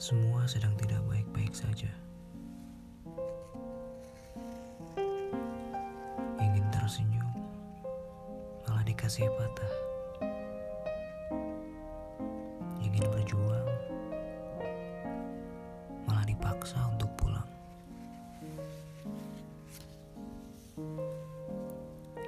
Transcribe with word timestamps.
Semua 0.00 0.48
sedang 0.48 0.72
tidak 0.80 1.04
baik-baik 1.12 1.52
saja. 1.52 1.92
Ingin 6.40 6.64
tersenyum, 6.72 7.28
malah 8.64 8.80
dikasih 8.80 9.28
patah. 9.36 9.74
Ingin 12.80 13.04
berjuang, 13.12 13.68
malah 16.08 16.24
dipaksa 16.24 16.80
untuk 16.96 17.12
pulang. 17.20 17.50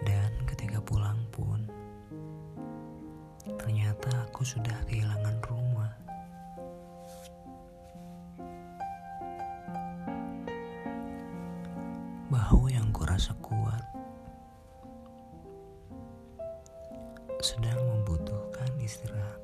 Dan 0.05 0.29
ketika 0.45 0.77
pulang 0.85 1.25
pun, 1.33 1.65
ternyata 3.57 4.29
aku 4.29 4.45
sudah 4.45 4.77
kehilangan 4.93 5.41
rumah. 5.49 5.62
Bahu 12.33 12.73
yang 12.73 12.89
kurasa 12.97 13.37
kuat 13.45 13.85
sedang 17.45 17.77
membutuhkan 17.77 18.73
istirahat. 18.81 19.37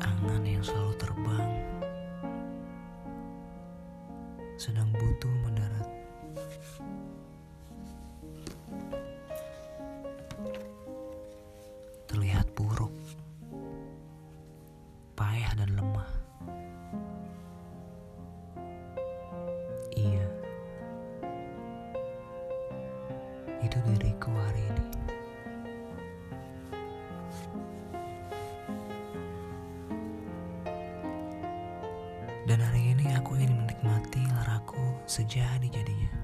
Angan 0.00 0.40
yang 0.48 0.64
selalu 0.64 0.96
terbang 0.96 1.52
sedang 4.56 4.88
butuh 4.88 5.34
mendarat. 5.44 5.88
Terlihat 12.08 12.48
buruk, 12.56 12.96
payah 15.12 15.52
dan 15.60 15.75
itu 23.66 23.82
diriku 23.82 24.30
hari 24.30 24.62
ini. 24.62 24.86
Dan 32.46 32.62
hari 32.62 32.94
ini 32.94 33.10
aku 33.18 33.34
ingin 33.34 33.58
menikmati 33.58 34.22
laraku 34.30 34.78
sejadi-jadinya. 35.10 36.14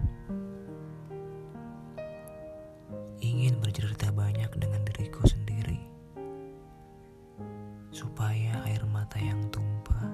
Ingin 3.19 3.59
bercerita 3.59 4.15
banyak 4.15 4.55
dengan 4.55 4.87
diriku 4.87 5.27
sendiri. 5.27 5.83
Supaya 7.91 8.63
air 8.70 8.87
mata 8.87 9.19
yang 9.19 9.51
tumpah 9.51 10.07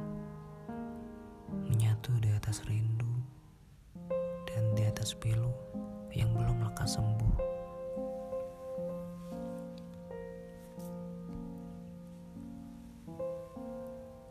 menyatu 1.69 2.17
di 2.25 2.33
atas 2.33 2.65
rindu 2.65 3.13
dan 4.49 4.73
di 4.73 4.89
atas 4.89 5.13
pilu 5.13 5.68
yang 6.17 6.33
belum 6.33 6.65
lekas 6.65 6.97
sembuh. 6.97 7.35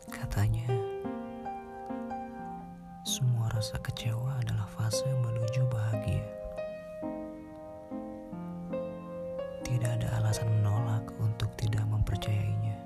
Katanya, 0.08 0.68
semua 3.06 3.48
rasa 3.54 3.78
kecewa 3.80 4.40
adalah 4.42 4.66
fase 4.68 5.06
menuju 5.06 5.62
bahagia. 5.70 6.26
Tidak 9.62 9.90
ada 10.00 10.08
alasan 10.20 10.48
menolak 10.48 11.04
untuk 11.20 11.52
tidak 11.60 11.84
mempercayainya. 11.88 12.76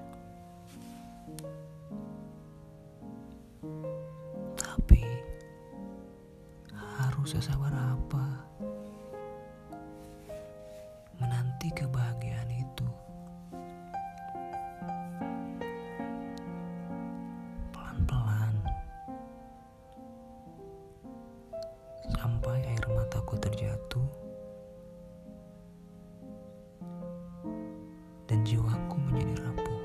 Tapi 4.58 5.02
harus 6.72 7.38
sesabar 7.38 7.70
apa 7.70 8.24
sampai 22.22 22.62
air 22.70 22.86
mataku 22.86 23.34
terjatuh 23.34 24.06
dan 28.30 28.46
jiwaku 28.46 28.94
menjadi 29.10 29.42
rapuh. 29.42 29.82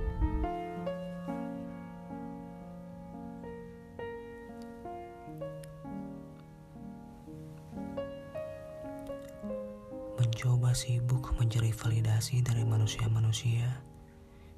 Mencoba 10.21 10.77
sibuk 10.77 11.33
mencari 11.41 11.73
validasi 11.73 12.45
dari 12.45 12.61
manusia-manusia 12.61 13.81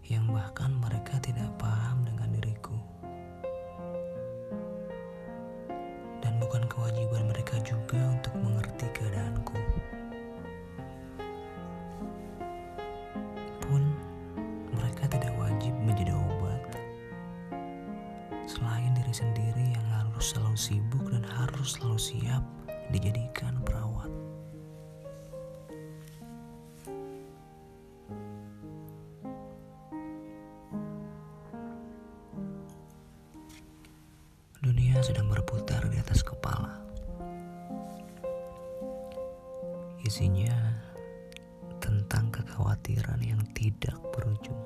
yang 0.03 0.28
bahkan 0.35 0.75
mereka 0.75 1.16
tidak 1.23 1.47
paham 1.56 2.03
dengan 2.03 2.28
diriku. 2.35 2.98
Bukan 6.49 6.65
kewajiban 6.65 7.29
mereka 7.29 7.61
juga 7.61 8.09
untuk 8.09 8.33
mengerti 8.41 8.89
keadaanku. 8.97 9.53
Pun 13.61 13.93
mereka 14.73 15.05
tidak 15.13 15.29
wajib 15.37 15.77
menjadi 15.77 16.17
obat. 16.17 16.73
Selain 18.49 18.97
diri 18.97 19.13
sendiri 19.13 19.77
yang 19.77 19.87
harus 19.93 20.33
selalu 20.33 20.57
sibuk 20.57 21.05
dan 21.13 21.21
harus 21.21 21.77
selalu 21.77 22.01
siap 22.01 22.41
dijadikan 22.89 23.53
perawat. 23.61 24.09
Dunia 34.59 35.00
sedang 35.00 35.31
berputar 35.31 35.88
di 35.88 35.96
atas 35.96 36.20
kepala. 36.20 36.84
Isinya 40.03 40.52
tentang 41.80 42.28
kekhawatiran 42.28 43.24
yang 43.24 43.40
tidak 43.56 43.96
berujung. 44.12 44.59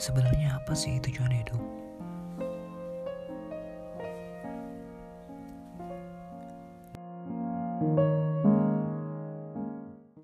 Sebenarnya 0.00 0.56
apa 0.56 0.72
sih 0.72 0.96
tujuan 1.04 1.36
hidup? 1.36 1.60